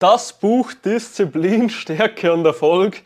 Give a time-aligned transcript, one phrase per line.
[0.00, 3.02] Das Buch Disziplin, Stärke und Erfolg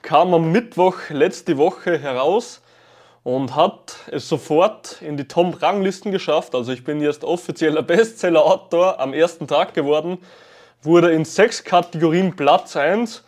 [0.00, 2.62] kam am Mittwoch letzte Woche heraus
[3.22, 6.54] und hat es sofort in die Tom-Ranglisten geschafft.
[6.54, 10.16] Also ich bin jetzt offizieller Bestseller-Autor am ersten Tag geworden,
[10.80, 13.24] wurde in sechs Kategorien Platz 1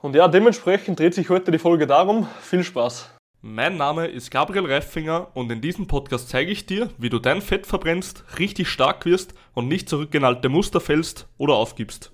[0.00, 2.26] und ja, dementsprechend dreht sich heute die Folge darum.
[2.40, 3.10] Viel Spaß!
[3.42, 7.42] Mein Name ist Gabriel Reifinger und in diesem Podcast zeige ich dir, wie du dein
[7.42, 12.13] Fett verbrennst, richtig stark wirst und nicht zurück in alte Muster fällst oder aufgibst.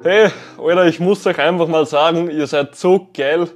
[0.00, 3.48] Hey, Alter, ich muss euch einfach mal sagen, ihr seid so geil.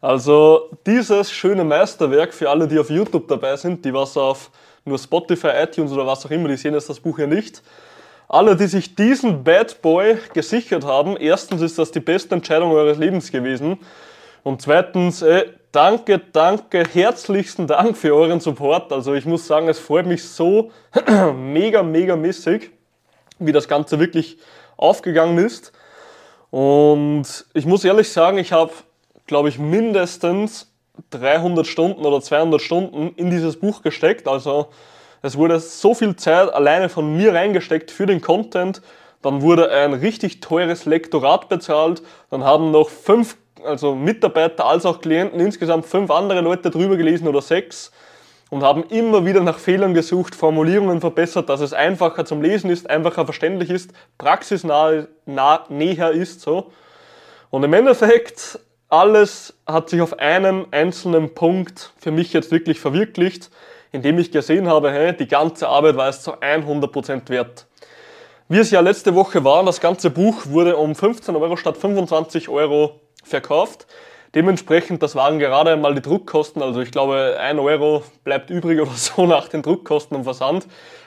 [0.00, 4.50] Also dieses schöne Meisterwerk für alle, die auf YouTube dabei sind, die was auf
[4.86, 7.62] nur Spotify, iTunes oder was auch immer, die sehen jetzt das Buch ja nicht.
[8.28, 12.96] Alle, die sich diesen Bad Boy gesichert haben, erstens ist das die beste Entscheidung eures
[12.96, 13.78] Lebens gewesen.
[14.42, 18.90] Und zweitens, ey, danke, danke, herzlichsten Dank für euren Support.
[18.90, 20.70] Also ich muss sagen, es freut mich so
[21.36, 22.70] mega, mega mäßig,
[23.38, 24.38] wie das Ganze wirklich
[24.76, 25.72] aufgegangen ist.
[26.54, 28.70] Und ich muss ehrlich sagen, ich habe,
[29.26, 30.72] glaube ich, mindestens
[31.10, 34.28] 300 Stunden oder 200 Stunden in dieses Buch gesteckt.
[34.28, 34.68] Also
[35.20, 38.82] es wurde so viel Zeit alleine von mir reingesteckt für den Content.
[39.20, 42.02] Dann wurde ein richtig teures Lektorat bezahlt.
[42.30, 47.26] Dann haben noch fünf also Mitarbeiter als auch Klienten insgesamt fünf andere Leute drüber gelesen
[47.26, 47.90] oder sechs
[48.54, 52.88] und haben immer wieder nach Fehlern gesucht, Formulierungen verbessert, dass es einfacher zum Lesen ist,
[52.88, 56.40] einfacher verständlich ist, praxisnah nah, näher ist.
[56.40, 56.70] So.
[57.50, 63.50] Und im Endeffekt, alles hat sich auf einen einzelnen Punkt für mich jetzt wirklich verwirklicht,
[63.90, 67.66] indem ich gesehen habe, hey, die ganze Arbeit war es zu 100% wert.
[68.48, 72.48] Wie es ja letzte Woche war, das ganze Buch wurde um 15 Euro statt 25
[72.48, 73.88] Euro verkauft.
[74.34, 78.90] Dementsprechend, das waren gerade einmal die Druckkosten, also ich glaube, ein Euro bleibt übrig oder
[78.90, 80.66] so nach den Druckkosten und Versand.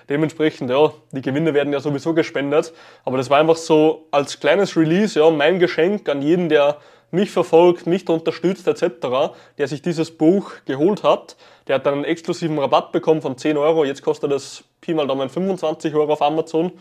[0.10, 2.74] Dementsprechend, ja, die Gewinne werden ja sowieso gespendet.
[3.04, 6.78] Aber das war einfach so als kleines Release, ja, mein Geschenk an jeden, der
[7.12, 11.36] mich verfolgt, mich unterstützt etc., der sich dieses Buch geholt hat.
[11.68, 13.84] Der hat dann einen exklusiven Rabatt bekommen von 10 Euro.
[13.84, 16.72] Jetzt kostet das Pi mal Daumen 25 Euro auf Amazon.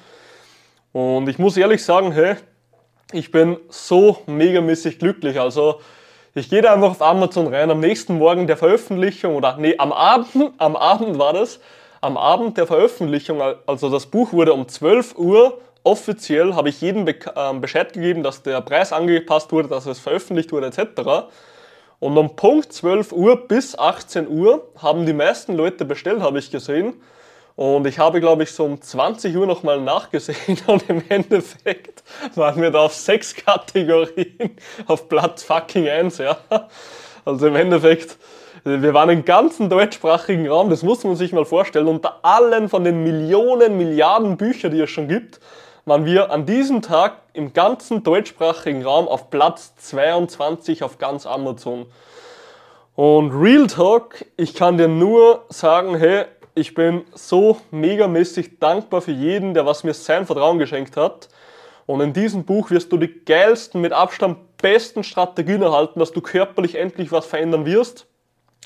[0.92, 2.36] Und ich muss ehrlich sagen, hey,
[3.12, 5.40] ich bin so megamäßig glücklich.
[5.40, 5.80] Also
[6.36, 9.92] ich gehe da einfach auf Amazon rein, am nächsten Morgen der Veröffentlichung, oder nee, am
[9.92, 11.60] Abend, am Abend war das,
[12.00, 17.06] am Abend der Veröffentlichung, also das Buch wurde um 12 Uhr offiziell, habe ich jedem
[17.36, 21.28] ähm, Bescheid gegeben, dass der Preis angepasst wurde, dass es veröffentlicht wurde, etc.
[22.00, 26.50] Und um Punkt 12 Uhr bis 18 Uhr haben die meisten Leute bestellt, habe ich
[26.50, 26.94] gesehen.
[27.56, 32.60] Und ich habe, glaube ich, so um 20 Uhr nochmal nachgesehen und im Endeffekt waren
[32.60, 34.56] wir da auf sechs Kategorien
[34.86, 36.36] auf Platz fucking 1, ja.
[37.24, 38.18] Also im Endeffekt,
[38.62, 42.84] wir waren im ganzen deutschsprachigen Raum, das muss man sich mal vorstellen, unter allen von
[42.84, 45.40] den Millionen, Milliarden Büchern, die es schon gibt,
[45.86, 51.86] waren wir an diesem Tag im ganzen deutschsprachigen Raum auf Platz 22 auf ganz Amazon.
[52.96, 56.24] Und Real Talk, ich kann dir nur sagen, hey,
[56.56, 61.28] ich bin so megamäßig dankbar für jeden, der was mir sein Vertrauen geschenkt hat.
[61.84, 66.22] Und in diesem Buch wirst du die geilsten, mit Abstand besten Strategien erhalten, dass du
[66.22, 68.06] körperlich endlich was verändern wirst,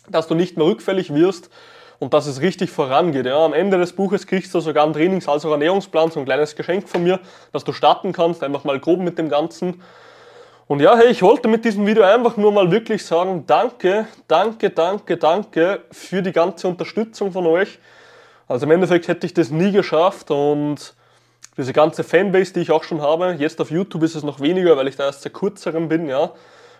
[0.08, 1.50] dass du nicht mehr rückfällig wirst
[1.98, 3.26] und dass es richtig vorangeht.
[3.26, 6.26] Ja, am Ende des Buches kriegst du sogar einen Trainings- als auch Ernährungsplan, so ein
[6.26, 7.18] kleines Geschenk von mir,
[7.52, 9.82] dass du starten kannst, einfach mal grob mit dem Ganzen.
[10.70, 14.70] Und ja, hey, ich wollte mit diesem Video einfach nur mal wirklich sagen, danke, danke,
[14.70, 17.80] danke, danke für die ganze Unterstützung von euch.
[18.46, 20.94] Also im Endeffekt hätte ich das nie geschafft und
[21.56, 24.76] diese ganze Fanbase, die ich auch schon habe, jetzt auf YouTube ist es noch weniger,
[24.76, 26.30] weil ich da erst seit kurzerem bin, ja.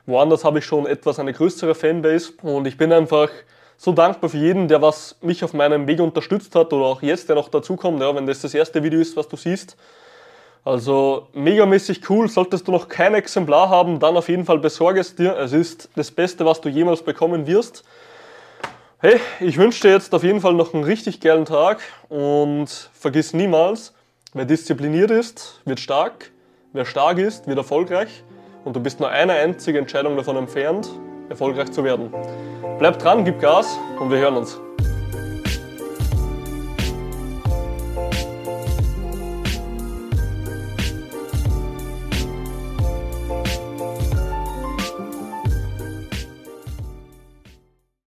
[0.07, 3.29] Woanders habe ich schon etwas eine größere Fanbase und ich bin einfach
[3.77, 7.29] so dankbar für jeden, der was mich auf meinem Weg unterstützt hat oder auch jetzt,
[7.29, 9.77] der noch dazukommt, ja, wenn das das erste Video ist, was du siehst.
[10.65, 12.29] Also megamäßig cool.
[12.29, 15.37] Solltest du noch kein Exemplar haben, dann auf jeden Fall besorge es dir.
[15.37, 17.85] Es ist das Beste, was du jemals bekommen wirst.
[18.99, 23.33] Hey, ich wünsche dir jetzt auf jeden Fall noch einen richtig geilen Tag und vergiss
[23.33, 23.95] niemals,
[24.35, 26.31] wer diszipliniert ist, wird stark,
[26.75, 28.23] wer stark ist, wird erfolgreich
[28.67, 30.91] und du bist nur eine einzige Entscheidung davon entfernt,
[31.31, 32.13] erfolgreich zu werden.
[32.79, 34.61] Bleib dran, gib Gas und wir hören uns.